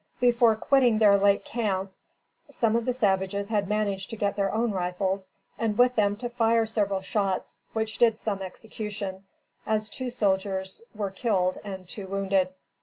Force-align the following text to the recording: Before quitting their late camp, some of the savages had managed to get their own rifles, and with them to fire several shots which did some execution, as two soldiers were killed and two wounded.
Before 0.19 0.55
quitting 0.55 0.97
their 0.97 1.15
late 1.15 1.45
camp, 1.45 1.91
some 2.49 2.75
of 2.75 2.85
the 2.85 2.91
savages 2.93 3.49
had 3.49 3.67
managed 3.69 4.09
to 4.09 4.15
get 4.15 4.35
their 4.35 4.51
own 4.51 4.71
rifles, 4.71 5.29
and 5.59 5.77
with 5.77 5.93
them 5.93 6.15
to 6.15 6.27
fire 6.31 6.65
several 6.65 7.01
shots 7.01 7.59
which 7.73 7.99
did 7.99 8.17
some 8.17 8.41
execution, 8.41 9.25
as 9.63 9.89
two 9.89 10.09
soldiers 10.09 10.81
were 10.95 11.11
killed 11.11 11.59
and 11.63 11.87
two 11.87 12.07
wounded. 12.07 12.49